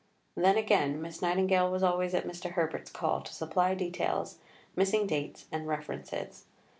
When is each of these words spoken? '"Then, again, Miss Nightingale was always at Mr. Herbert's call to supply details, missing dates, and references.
'"Then, 0.35 0.57
again, 0.57 0.99
Miss 0.99 1.21
Nightingale 1.21 1.69
was 1.69 1.83
always 1.83 2.15
at 2.15 2.25
Mr. 2.27 2.53
Herbert's 2.53 2.89
call 2.91 3.21
to 3.21 3.31
supply 3.31 3.75
details, 3.75 4.39
missing 4.75 5.05
dates, 5.05 5.45
and 5.51 5.67
references. 5.67 6.45